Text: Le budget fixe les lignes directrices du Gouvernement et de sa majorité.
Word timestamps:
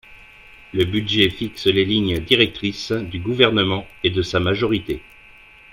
Le 0.73 0.83
budget 0.85 1.29
fixe 1.29 1.67
les 1.67 1.85
lignes 1.85 2.17
directrices 2.21 2.91
du 2.91 3.19
Gouvernement 3.19 3.85
et 4.03 4.09
de 4.09 4.23
sa 4.23 4.39
majorité. 4.39 5.03